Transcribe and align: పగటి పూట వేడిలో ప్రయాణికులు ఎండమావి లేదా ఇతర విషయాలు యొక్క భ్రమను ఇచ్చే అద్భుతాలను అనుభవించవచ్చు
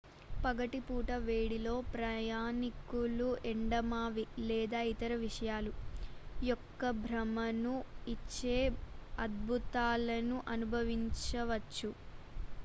పగటి 0.43 0.79
పూట 0.85 1.09
వేడిలో 1.25 1.73
ప్రయాణికులు 1.91 3.27
ఎండమావి 3.49 4.23
లేదా 4.47 4.81
ఇతర 4.89 5.11
విషయాలు 5.21 5.73
యొక్క 6.43 6.81
భ్రమను 7.03 7.75
ఇచ్చే 8.15 8.57
అద్భుతాలను 9.27 10.37
అనుభవించవచ్చు 10.51 11.91